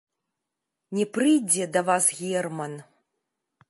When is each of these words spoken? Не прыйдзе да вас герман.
Не 0.99 1.05
прыйдзе 1.17 1.69
да 1.77 1.81
вас 1.93 2.11
герман. 2.25 2.73